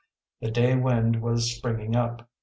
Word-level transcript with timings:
The 0.39 0.49
day 0.49 0.75
wind 0.75 1.21
was 1.21 1.55
springing 1.55 1.95
up. 1.95 2.27